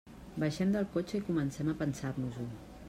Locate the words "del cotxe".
0.75-1.19